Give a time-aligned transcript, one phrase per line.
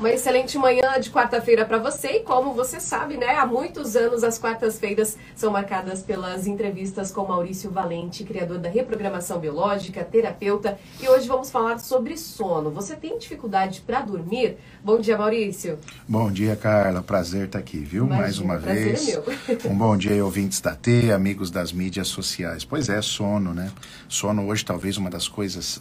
[0.00, 4.24] Uma excelente manhã de quarta-feira para você e como você sabe, né, há muitos anos
[4.24, 11.06] as quartas-feiras são marcadas pelas entrevistas com Maurício Valente, criador da reprogramação biológica, terapeuta, e
[11.06, 12.70] hoje vamos falar sobre sono.
[12.70, 14.56] Você tem dificuldade para dormir?
[14.82, 15.78] Bom dia, Maurício.
[16.08, 17.02] Bom dia, Carla.
[17.02, 18.06] Prazer estar aqui, viu?
[18.06, 19.06] Imagina, Mais uma prazer vez.
[19.06, 19.24] É meu.
[19.70, 22.64] Um bom dia, ouvintes da T, amigos das mídias sociais.
[22.64, 23.70] Pois é, sono, né?
[24.08, 25.78] Sono hoje talvez uma das coisas,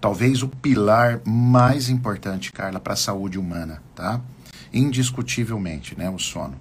[0.00, 3.59] talvez o pilar mais importante, Carla, para a saúde humana
[3.94, 4.20] tá?
[4.72, 6.58] Indiscutivelmente, né, o sono.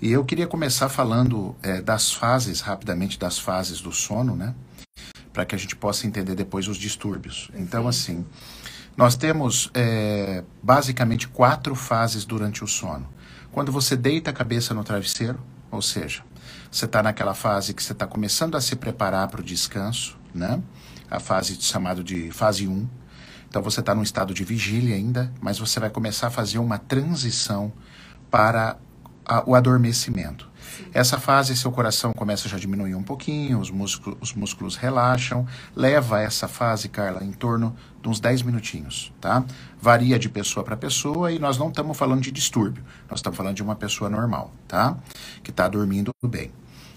[0.00, 4.52] E eu queria começar falando é, das fases, rapidamente, das fases do sono, né?
[5.32, 7.50] Para que a gente possa entender depois os distúrbios.
[7.54, 8.26] Então, assim,
[8.96, 13.08] nós temos é, basicamente quatro fases durante o sono.
[13.52, 15.38] Quando você deita a cabeça no travesseiro,
[15.70, 16.24] ou seja,
[16.70, 20.60] você está naquela fase que você está começando a se preparar para o descanso, né?
[21.10, 22.88] A fase chamada de fase 1,
[23.52, 26.78] então você está num estado de vigília ainda, mas você vai começar a fazer uma
[26.78, 27.70] transição
[28.30, 28.78] para
[29.26, 30.48] a, o adormecimento.
[30.74, 30.86] Sim.
[30.94, 35.46] Essa fase, seu coração começa já a diminuir um pouquinho, os músculos, os músculos relaxam.
[35.76, 39.44] Leva essa fase, Carla, em torno de uns 10 minutinhos, tá?
[39.78, 43.56] Varia de pessoa para pessoa e nós não estamos falando de distúrbio, nós estamos falando
[43.56, 44.96] de uma pessoa normal, tá?
[45.42, 46.50] Que está dormindo bem.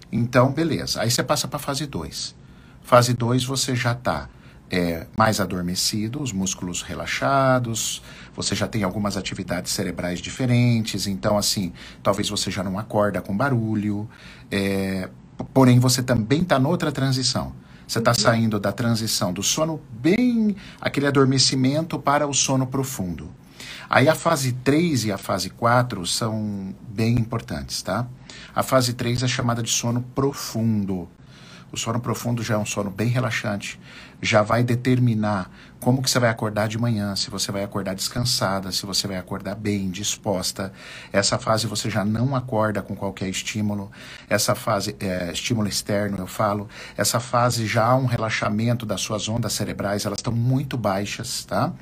[0.10, 1.02] Então, beleza.
[1.02, 2.34] Aí você passa para a fase 2.
[2.82, 4.30] Fase 2 você já está
[4.70, 8.02] é, mais adormecido, os músculos relaxados,
[8.36, 11.72] você já tem algumas atividades cerebrais diferentes, então, assim,
[12.04, 14.10] talvez você já não acorda com barulho,
[14.52, 15.10] é,
[15.54, 17.54] porém você também está noutra transição.
[17.88, 18.16] Você está uhum.
[18.16, 23.30] saindo da transição do sono bem, aquele adormecimento, para o sono profundo.
[23.88, 28.08] Aí a fase 3 e a fase 4 são bem importantes, tá?
[28.56, 31.08] A fase 3 é chamada de sono profundo.
[31.72, 33.80] O sono profundo já é um sono bem relaxante,
[34.22, 35.50] já vai determinar
[35.80, 39.18] como que você vai acordar de manhã, se você vai acordar descansada, se você vai
[39.18, 40.72] acordar bem, disposta.
[41.12, 43.92] Essa fase você já não acorda com qualquer estímulo.
[44.30, 49.28] Essa fase, é, estímulo externo, eu falo, essa fase já há um relaxamento das suas
[49.28, 51.74] ondas cerebrais, elas estão muito baixas, tá?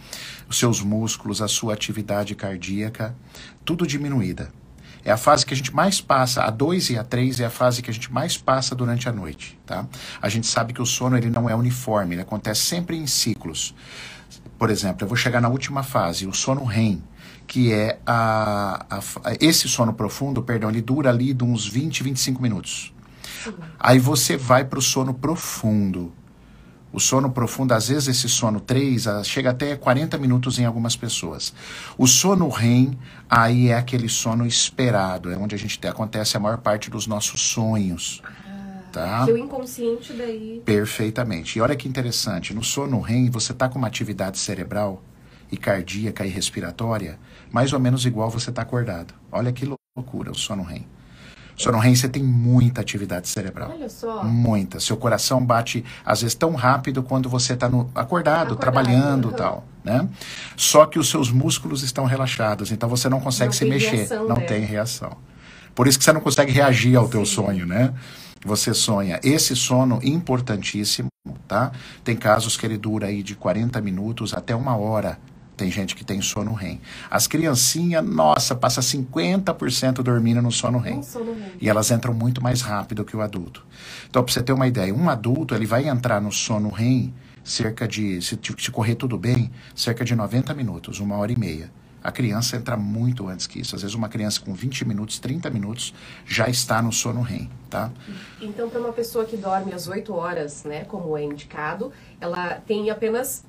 [0.50, 3.16] Os seus músculos, a sua atividade cardíaca,
[3.64, 4.52] tudo diminuída.
[5.06, 7.50] É a fase que a gente mais passa, a 2 e a 3 é a
[7.50, 9.86] fase que a gente mais passa durante a noite, tá?
[10.22, 13.76] A gente sabe que o sono ele não é uniforme, ele acontece sempre em ciclos.
[14.58, 17.04] Por exemplo, eu vou chegar na última fase, o sono REM,
[17.46, 19.00] que é a, a,
[19.42, 22.94] esse sono profundo, perdão, ele dura ali de uns 20, 25 minutos.
[23.80, 26.14] Aí você vai para o sono profundo,
[26.94, 31.52] o sono profundo, às vezes esse sono 3 chega até 40 minutos em algumas pessoas.
[31.98, 36.60] O sono REM, aí é aquele sono esperado, é onde a gente acontece a maior
[36.60, 38.22] parte dos nossos sonhos.
[38.92, 39.26] tá?
[39.26, 40.62] o inconsciente daí.
[40.64, 41.58] Perfeitamente.
[41.58, 45.04] E olha que interessante, no sono REM você está com uma atividade cerebral
[45.52, 47.20] e cardíaca e respiratória
[47.52, 49.16] mais ou menos igual você está acordado.
[49.32, 50.86] Olha que loucura o sono REM.
[51.56, 53.72] Sono REM, você tem muita atividade cerebral.
[53.74, 54.24] Olha só.
[54.24, 54.80] Muita.
[54.80, 59.38] Seu coração bate, às vezes, tão rápido quando você está acordado, acordado, trabalhando e uhum.
[59.38, 59.66] tal.
[59.84, 60.08] Né?
[60.56, 63.96] Só que os seus músculos estão relaxados, então você não consegue não se mexer.
[63.96, 64.46] Reação, não né?
[64.46, 65.18] tem reação.
[65.76, 67.12] Por isso que você não consegue reagir ao Sim.
[67.12, 67.94] teu sonho, né?
[68.46, 69.20] Você sonha.
[69.24, 71.08] Esse sono importantíssimo,
[71.48, 71.72] tá?
[72.04, 75.18] Tem casos que ele dura aí de 40 minutos até uma hora
[75.64, 76.82] tem gente que tem sono REM.
[77.10, 81.00] As criancinhas, nossa, passa 50% dormindo no sono REM.
[81.62, 83.66] E elas entram muito mais rápido que o adulto.
[84.10, 87.14] Então, para você ter uma ideia, um adulto, ele vai entrar no sono REM
[87.46, 91.72] cerca de, se, se correr tudo bem, cerca de 90 minutos, uma hora e meia.
[92.04, 93.74] A criança entra muito antes que isso.
[93.74, 95.94] Às vezes uma criança com 20 minutos, 30 minutos
[96.26, 97.90] já está no sono REM, tá?
[98.42, 102.90] Então, para uma pessoa que dorme às 8 horas, né, como é indicado, ela tem
[102.90, 103.46] apenas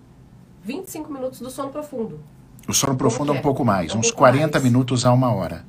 [0.65, 2.21] 25 minutos do sono profundo.
[2.67, 4.65] O sono profundo é um pouco mais, é um uns pouco 40 mais.
[4.65, 5.65] minutos a uma hora.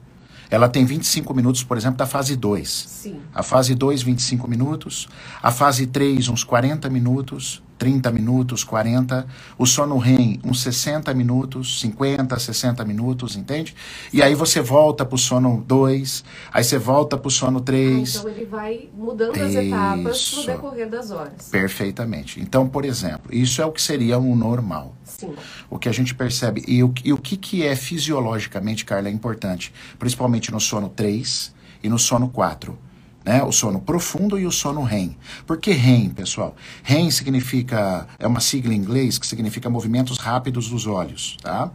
[0.50, 2.70] Ela tem 25 minutos, por exemplo, da fase 2.
[2.70, 3.20] Sim.
[3.34, 5.10] A fase 2, 25 minutos.
[5.42, 7.62] A fase 3, uns 40 minutos.
[7.78, 9.26] 30 minutos, 40.
[9.58, 13.76] O sono REM, uns 60 minutos, 50, 60 minutos, entende?
[14.14, 18.16] E aí você volta para o sono 2, aí você volta para o sono 3.
[18.16, 21.50] Ah, então ele vai mudando as etapas no decorrer das horas.
[21.50, 22.40] Perfeitamente.
[22.40, 24.96] Então, por exemplo, isso é o que seria um normal.
[25.04, 25.34] Sim.
[25.70, 26.64] O que a gente percebe.
[26.68, 31.54] E o, e o que, que é fisiologicamente, Carla, é importante, principalmente no sono 3
[31.84, 32.78] e no sono 4
[33.26, 33.44] né?
[33.44, 35.18] O sono profundo e o sono REM.
[35.48, 36.56] Por que REM, pessoal?
[36.84, 41.72] REM significa, é uma sigla em inglês que significa movimentos rápidos dos olhos, tá?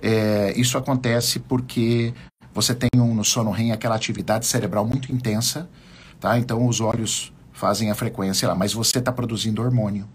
[0.00, 2.12] É, isso acontece porque
[2.52, 5.68] você tem um, no sono REM aquela atividade cerebral muito intensa,
[6.20, 6.38] tá?
[6.38, 10.06] Então os olhos fazem a frequência lá, mas você está produzindo hormônio.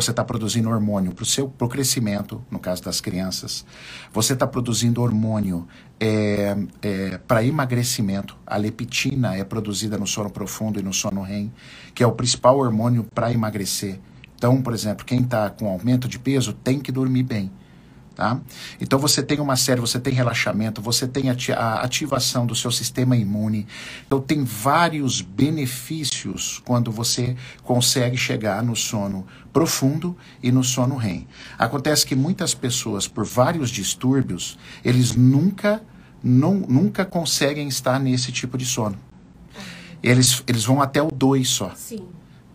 [0.00, 3.66] Você está produzindo hormônio para o seu pro crescimento, no caso das crianças.
[4.12, 5.66] Você está produzindo hormônio
[5.98, 8.36] é, é, para emagrecimento.
[8.46, 11.52] A leptina é produzida no sono profundo e no sono REM,
[11.96, 13.98] que é o principal hormônio para emagrecer.
[14.36, 17.50] Então, por exemplo, quem está com aumento de peso tem que dormir bem.
[18.18, 18.36] Tá?
[18.80, 23.16] Então você tem uma série, você tem relaxamento, você tem a ativação do seu sistema
[23.16, 23.64] imune.
[24.04, 31.28] Então tem vários benefícios quando você consegue chegar no sono profundo e no sono REM.
[31.56, 35.80] Acontece que muitas pessoas, por vários distúrbios, eles nunca,
[36.20, 38.98] não, nunca conseguem estar nesse tipo de sono.
[40.02, 41.72] Eles, eles vão até o 2 só.
[41.76, 42.04] Sim.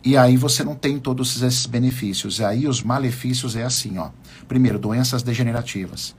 [0.04, 2.38] E aí você não tem todos esses benefícios.
[2.38, 4.10] E aí os malefícios é assim, ó.
[4.46, 6.14] Primeiro, doenças degenerativas.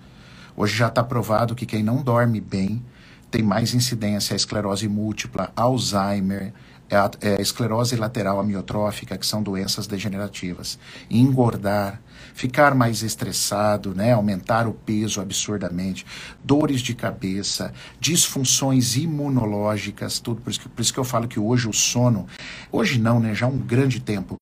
[0.58, 2.84] Hoje já está provado que quem não dorme bem
[3.30, 6.52] tem mais incidência a esclerose múltipla, Alzheimer,
[6.90, 10.78] é é esclerose lateral amiotrófica, que são doenças degenerativas.
[11.10, 12.02] Engordar,
[12.34, 16.06] ficar mais estressado, né, aumentar o peso absurdamente,
[16.44, 20.42] dores de cabeça, disfunções imunológicas, tudo.
[20.42, 22.28] Por isso, que, por isso que eu falo que hoje o sono,
[22.72, 24.36] hoje não, né, já há um grande tempo,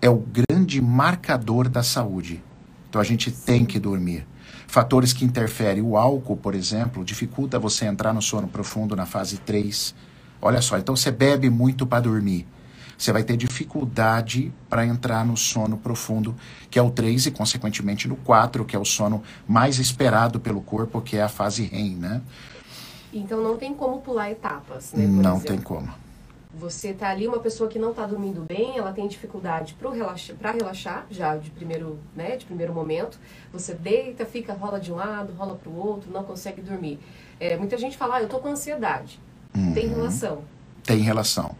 [0.00, 2.42] é o grande marcador da saúde.
[2.88, 4.26] Então a gente tem que dormir.
[4.66, 9.38] Fatores que interferem, o álcool, por exemplo, dificulta você entrar no sono profundo na fase
[9.38, 9.94] 3
[10.40, 12.46] Olha só, então você bebe muito para dormir.
[12.96, 16.34] Você vai ter dificuldade para entrar no sono profundo,
[16.70, 20.62] que é o 3, e consequentemente no 4, que é o sono mais esperado pelo
[20.62, 22.22] corpo, que é a fase REM, né?
[23.12, 25.06] Então não tem como pular etapas, né?
[25.06, 25.46] não exemplo.
[25.46, 26.06] tem como.
[26.58, 30.36] Você tá ali, uma pessoa que não está dormindo bem, ela tem dificuldade para relaxar,
[30.54, 33.18] relaxar, já de primeiro, né, de primeiro momento.
[33.52, 36.98] Você deita, fica, rola de um lado, rola para o outro, não consegue dormir.
[37.38, 39.20] É, muita gente fala, ah, eu tô com ansiedade.
[39.56, 39.72] Uhum.
[39.72, 40.42] Tem relação.
[40.84, 41.56] Tem relação.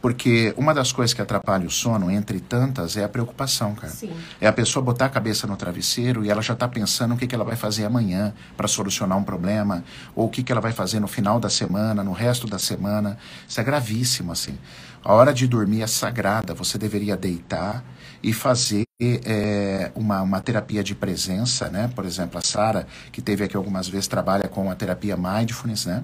[0.00, 3.92] Porque uma das coisas que atrapalha o sono, entre tantas, é a preocupação, cara.
[3.92, 4.12] Sim.
[4.40, 7.26] É a pessoa botar a cabeça no travesseiro e ela já está pensando o que,
[7.26, 9.84] que ela vai fazer amanhã para solucionar um problema,
[10.16, 13.18] ou o que, que ela vai fazer no final da semana, no resto da semana.
[13.46, 14.56] Isso é gravíssimo, assim.
[15.04, 16.54] A hora de dormir é sagrada.
[16.54, 17.84] Você deveria deitar
[18.22, 21.90] e fazer é, uma, uma terapia de presença, né?
[21.94, 26.02] Por exemplo, a Sara, que teve aqui algumas vezes, trabalha com a terapia Mindfulness, né?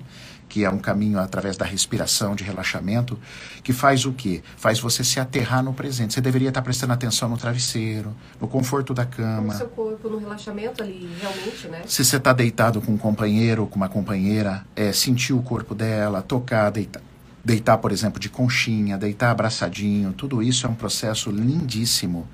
[0.56, 3.18] Que é um caminho através da respiração, de relaxamento,
[3.62, 4.42] que faz o quê?
[4.56, 6.14] Faz você se aterrar no presente.
[6.14, 9.52] Você deveria estar prestando atenção no travesseiro, no conforto da cama.
[9.52, 11.82] No seu corpo, no relaxamento ali, realmente, né?
[11.84, 16.22] Se você está deitado com um companheiro, com uma companheira, é, sentir o corpo dela,
[16.22, 17.02] tocar, deitar.
[17.44, 22.26] Deitar, por exemplo, de conchinha, deitar abraçadinho, tudo isso é um processo lindíssimo,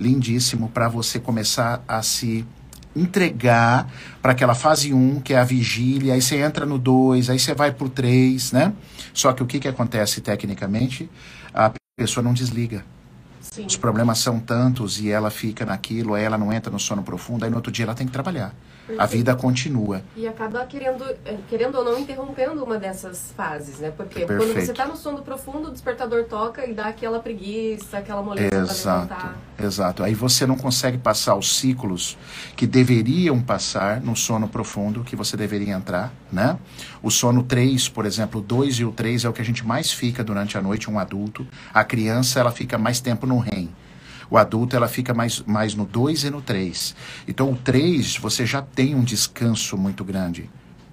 [0.00, 2.46] lindíssimo para você começar a se
[3.00, 3.90] entregar
[4.20, 7.54] para aquela fase 1, que é a vigília, aí você entra no 2, aí você
[7.54, 8.72] vai para o 3, né?
[9.12, 11.08] Só que o que, que acontece tecnicamente?
[11.52, 12.84] A pessoa não desliga.
[13.58, 13.66] Sim.
[13.66, 17.44] Os problemas são tantos e ela fica naquilo, aí ela não entra no sono profundo,
[17.44, 18.54] aí no outro dia ela tem que trabalhar.
[18.96, 20.00] A vida continua.
[20.16, 23.90] E acaba querendo, eh, querendo ou não interrompendo uma dessas fases, né?
[23.94, 24.42] Porque Perfeito.
[24.42, 28.56] quando você está no sono profundo, o despertador toca e dá aquela preguiça, aquela moleza
[28.56, 29.14] exato,
[29.62, 30.02] Exato.
[30.02, 32.16] Aí você não consegue passar os ciclos
[32.56, 36.56] que deveriam passar no sono profundo, que você deveria entrar, né?
[37.02, 39.66] O sono 3, por exemplo, o 2 e o 3 é o que a gente
[39.66, 41.46] mais fica durante a noite, um adulto.
[41.74, 43.68] A criança, ela fica mais tempo no REM.
[44.30, 46.94] O adulto ela fica mais, mais no 2 e no 3.
[47.26, 50.50] Então o 3 você já tem um descanso muito grande.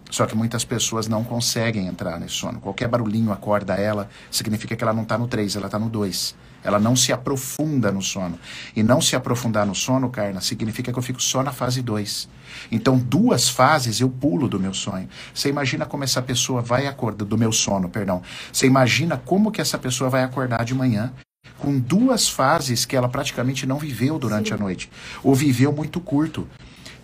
[0.10, 2.60] Só que muitas pessoas não conseguem entrar nesse sono.
[2.60, 6.36] Qualquer barulhinho acorda ela, significa que ela não está no 3, ela está no 2.
[6.64, 8.40] Ela não se aprofunda no sono.
[8.76, 12.30] E não se aprofundar no sono, Carna, significa que eu fico só na fase 2.
[12.72, 15.08] Então, duas fases eu pulo do meu sonho.
[15.34, 18.22] Você imagina como essa pessoa vai acordar, do meu sono, perdão.
[18.52, 21.14] Você imagina como que essa pessoa vai acordar de manhã
[21.58, 24.56] com duas fases que ela praticamente não viveu durante Sim.
[24.56, 24.90] a noite,
[25.24, 26.48] ou viveu muito curto.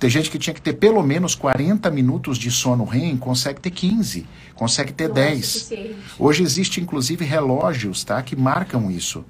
[0.01, 3.69] Tem gente que tinha que ter pelo menos 40 minutos de sono REM, consegue ter
[3.69, 5.71] 15, consegue ter não 10.
[5.71, 9.23] É Hoje existe inclusive relógios, tá, que marcam isso.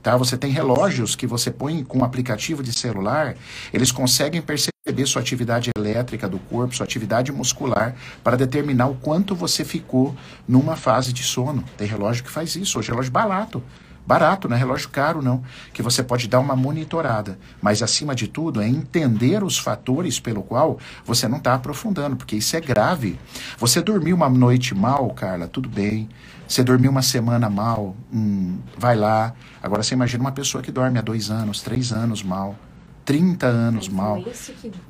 [0.00, 0.16] Tá?
[0.16, 3.34] Você tem relógios que você põe com um aplicativo de celular,
[3.72, 9.34] eles conseguem perceber sua atividade elétrica do corpo, sua atividade muscular, para determinar o quanto
[9.34, 10.14] você ficou
[10.46, 11.64] numa fase de sono.
[11.76, 13.62] Tem relógio que faz isso, hoje é relógio barato
[14.06, 15.42] barato, não é relógio caro não,
[15.72, 17.38] que você pode dar uma monitorada.
[17.60, 22.36] Mas acima de tudo é entender os fatores pelo qual você não está aprofundando, porque
[22.36, 23.18] isso é grave.
[23.58, 26.08] Você dormiu uma noite mal, Carla, tudo bem.
[26.46, 29.32] Você dormiu uma semana mal, hum, vai lá.
[29.62, 32.56] Agora você imagina uma pessoa que dorme há dois anos, três anos mal,
[33.04, 34.22] 30 anos mal.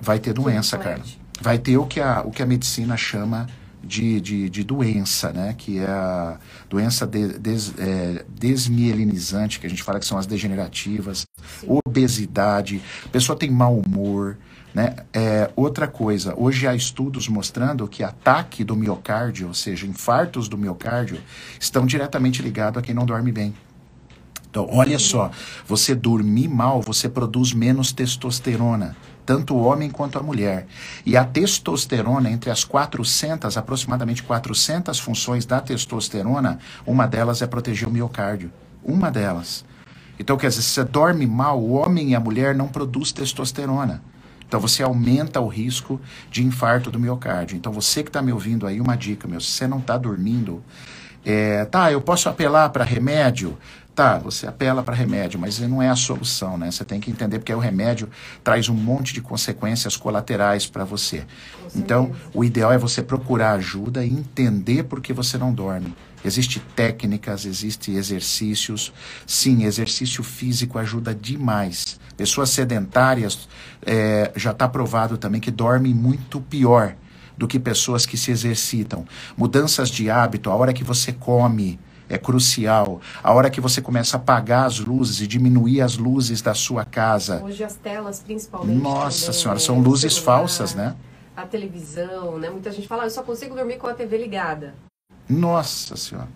[0.01, 1.05] Vai ter doença, Carla.
[1.41, 3.47] Vai ter o que a, o que a medicina chama
[3.83, 5.55] de, de, de, doença, né?
[5.57, 10.27] Que é a doença de, des, é, desmielinizante, que a gente fala que são as
[10.27, 11.27] degenerativas,
[11.61, 11.81] Sim.
[11.87, 14.37] obesidade, a pessoa tem mau humor,
[14.75, 14.97] né?
[15.13, 20.57] É, outra coisa, hoje há estudos mostrando que ataque do miocárdio, ou seja, infartos do
[20.57, 21.21] miocárdio,
[21.61, 23.55] estão diretamente ligados a quem não dorme bem.
[24.51, 25.31] Então, olha só,
[25.67, 30.67] você dormir mal, você produz menos testosterona tanto o homem quanto a mulher.
[31.05, 37.89] E a testosterona, entre as 400, aproximadamente 400 funções da testosterona, uma delas é proteger
[37.89, 38.51] o miocárdio.
[38.85, 39.65] Uma delas.
[40.19, 44.03] Então, quer dizer, se você dorme mal, o homem e a mulher não produz testosterona.
[44.53, 45.99] Então você aumenta o risco
[46.31, 47.57] de infarto do miocárdio.
[47.57, 50.63] Então você que está me ouvindo aí, uma dica, meu, se você não está dormindo,
[51.25, 53.57] é, tá, eu posso apelar para remédio?
[53.95, 56.71] Tá, você apela para remédio, mas não é a solução, né?
[56.71, 58.09] Você tem que entender porque o remédio
[58.43, 61.27] traz um monte de consequências colaterais para você.
[61.77, 65.95] Então, o ideal é você procurar ajuda e entender por que você não dorme.
[66.25, 68.95] Existem técnicas, existem exercícios.
[69.27, 72.01] Sim, exercício físico ajuda demais.
[72.17, 73.47] Pessoas sedentárias,
[73.85, 76.95] é, já está provado também que dormem muito pior
[77.37, 79.05] do que pessoas que se exercitam.
[79.37, 81.79] Mudanças de hábito, a hora que você come,
[82.13, 83.01] é crucial.
[83.23, 86.85] A hora que você começa a apagar as luzes e diminuir as luzes da sua
[86.85, 87.43] casa.
[87.43, 88.79] Hoje as telas, principalmente.
[88.81, 90.95] Nossa também, senhora, são luzes celular, falsas, né?
[91.35, 92.51] A televisão, né?
[92.51, 94.75] Muita gente fala, ah, eu só consigo dormir com a TV ligada.
[95.29, 96.29] Nossa senhora.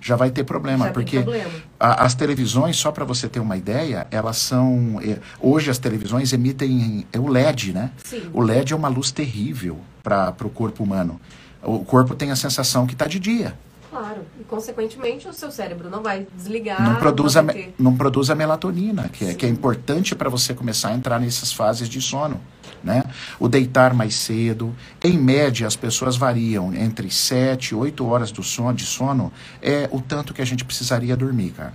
[0.00, 1.50] Já vai ter problema, Já porque problema.
[1.78, 4.98] A, as televisões, só para você ter uma ideia, elas são.
[5.02, 7.92] Eh, hoje as televisões emitem é o LED, né?
[8.02, 8.30] Sim.
[8.32, 11.20] O LED é uma luz terrível para o corpo humano.
[11.62, 13.54] O corpo tem a sensação que está de dia.
[13.90, 16.80] Claro, e consequentemente o seu cérebro não vai desligar.
[16.80, 17.74] Não produz, a, ter...
[17.76, 21.52] não produz a melatonina, que é, que é importante para você começar a entrar nessas
[21.52, 22.40] fases de sono.
[22.84, 23.02] Né?
[23.38, 24.74] O deitar mais cedo.
[25.02, 29.30] Em média, as pessoas variam entre 7 e 8 horas do sono, de sono,
[29.60, 31.74] é o tanto que a gente precisaria dormir, cara.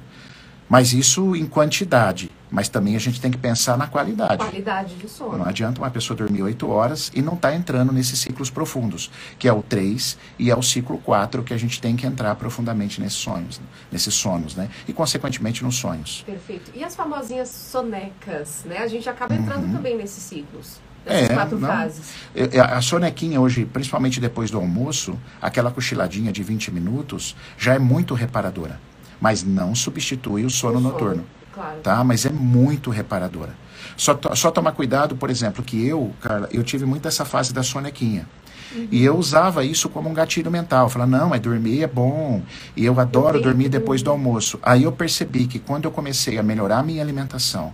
[0.67, 2.31] Mas isso em quantidade.
[2.50, 4.38] Mas também a gente tem que pensar na qualidade.
[4.38, 5.38] Qualidade de sono.
[5.38, 9.12] Não adianta uma pessoa dormir 8 horas e não estar tá entrando nesses ciclos profundos,
[9.38, 12.34] que é o 3 e é o ciclo 4 que a gente tem que entrar
[12.36, 13.60] profundamente nesses sonhos,
[13.91, 14.69] nesses sonos, né?
[14.88, 16.24] E consequentemente nos sonhos.
[16.25, 16.72] Perfeito.
[16.74, 18.77] E as famosinhas sonecas, né?
[18.77, 19.74] A gente acaba entrando uhum.
[19.74, 20.79] também nesses ciclos.
[21.05, 22.13] É, quatro não, fases.
[22.57, 28.15] A sonequinha hoje, principalmente depois do almoço, aquela cochiladinha de 20 minutos, já é muito
[28.15, 28.79] reparadora
[29.19, 31.25] mas não substitui o sono, o sono noturno.
[31.53, 31.79] Claro.
[31.81, 32.03] Tá?
[32.03, 33.55] Mas é muito reparadora.
[33.95, 37.63] Só, só tomar cuidado, por exemplo, que eu, Carla, eu tive muito essa fase da
[37.63, 38.27] sonequinha.
[38.75, 38.88] Uhum.
[38.91, 40.89] E eu usava isso como um gatilho mental.
[40.89, 42.41] Falar, não, mas dormir é bom.
[42.75, 44.60] E eu adoro eu dormir depois do almoço.
[44.62, 47.74] Aí eu percebi que quando eu comecei a melhorar a minha alimentação,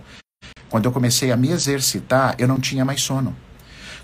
[0.68, 3.34] quando eu comecei a me exercitar, eu não tinha mais sono.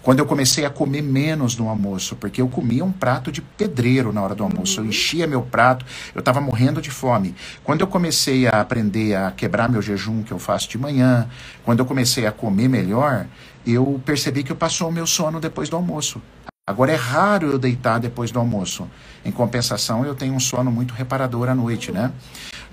[0.03, 4.13] Quando eu comecei a comer menos no almoço, porque eu comia um prato de pedreiro
[4.13, 4.91] na hora do almoço, eu uhum.
[4.91, 7.35] enchia meu prato, eu estava morrendo de fome.
[7.65, 11.29] Quando eu comecei a aprender a quebrar meu jejum que eu faço de manhã,
[11.65, 13.27] quando eu comecei a comer melhor,
[13.67, 16.23] eu percebi que eu passou o meu sono depois do almoço.
[16.67, 18.87] Agora é raro eu deitar depois do almoço.
[19.25, 22.13] Em compensação, eu tenho um sono muito reparador à noite, né?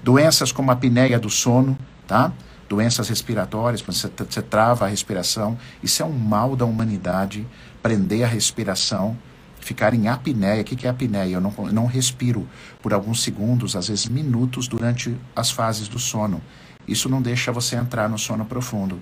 [0.03, 2.31] Doenças como a apneia do sono, tá?
[2.67, 5.57] Doenças respiratórias, você, você trava a respiração.
[5.81, 7.45] Isso é um mal da humanidade,
[7.81, 9.17] prender a respiração,
[9.59, 10.61] ficar em apneia.
[10.61, 11.35] O que é apneia?
[11.35, 12.47] Eu não, não respiro
[12.81, 16.41] por alguns segundos, às vezes minutos, durante as fases do sono.
[16.87, 19.01] Isso não deixa você entrar no sono profundo.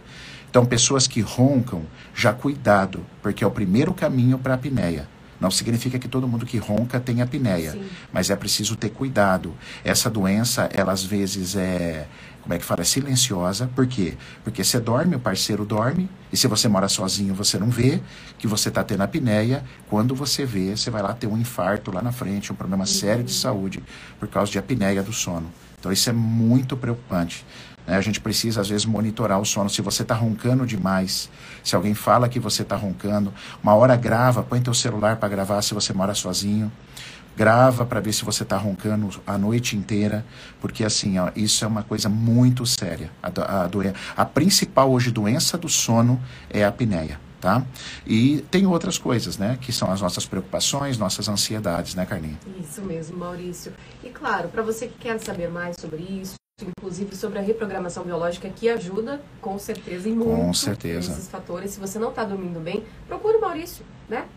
[0.49, 1.81] Então, pessoas que roncam,
[2.13, 5.09] já cuidado, porque é o primeiro caminho para a apneia.
[5.43, 7.83] Não significa que todo mundo que ronca tem apneia, Sim.
[8.13, 9.53] mas é preciso ter cuidado.
[9.83, 12.07] Essa doença, ela às vezes é,
[12.41, 12.79] como é que fala?
[12.79, 13.69] É silenciosa.
[13.75, 14.13] Por quê?
[14.41, 17.99] Porque você dorme, o parceiro dorme, e se você mora sozinho, você não vê
[18.37, 19.65] que você está tendo apneia.
[19.89, 23.25] Quando você vê, você vai lá ter um infarto lá na frente, um problema sério
[23.25, 23.83] de saúde
[24.17, 25.51] por causa de apneia do sono.
[25.77, 27.45] Então isso é muito preocupante.
[27.87, 27.97] Né?
[27.97, 29.69] A gente precisa, às vezes, monitorar o sono.
[29.69, 31.29] Se você está roncando demais,
[31.63, 35.61] se alguém fala que você está roncando, uma hora grava, põe teu celular para gravar
[35.61, 36.71] se você mora sozinho
[37.35, 40.25] grava para ver se você está roncando a noite inteira,
[40.61, 43.11] porque assim, ó, isso é uma coisa muito séria.
[43.21, 43.69] A, a,
[44.15, 47.19] a principal hoje doença do sono é a apneia.
[47.41, 47.61] Tá?
[48.07, 49.57] E tem outras coisas, né?
[49.59, 52.37] Que são as nossas preocupações, nossas ansiedades, né, Carlinhos?
[52.57, 53.73] Isso mesmo, Maurício.
[54.01, 58.47] E claro, para você que quer saber mais sobre isso, inclusive sobre a reprogramação biológica,
[58.49, 61.11] que ajuda, com certeza, em muito com certeza.
[61.11, 61.71] esses fatores.
[61.71, 64.27] Se você não está dormindo bem, procure o Maurício, né?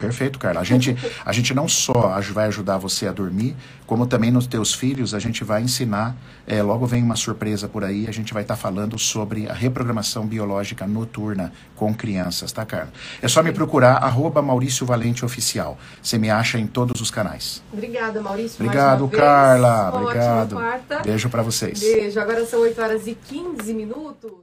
[0.00, 0.62] Perfeito, Carla.
[0.62, 3.54] A gente, a gente não só vai ajudar você a dormir,
[3.86, 6.16] como também nos teus filhos, a gente vai ensinar.
[6.46, 9.52] É, logo vem uma surpresa por aí, a gente vai estar tá falando sobre a
[9.52, 12.90] reprogramação biológica noturna com crianças, tá, Carla?
[13.20, 15.76] É só me procurar, arroba Maurício Valente Oficial.
[16.02, 17.62] Você me acha em todos os canais.
[17.70, 18.56] Obrigada, Maurício.
[18.64, 19.92] Obrigado, Carla.
[19.94, 20.56] Obrigado.
[21.04, 21.78] Beijo para vocês.
[21.78, 22.18] Beijo.
[22.18, 24.40] Agora são 8 horas e 15 minutos.